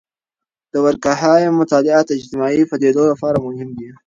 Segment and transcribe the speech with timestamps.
[0.71, 3.89] د دورکهايم مطالعات د اجتماعي پدیدو لپاره مهم دي.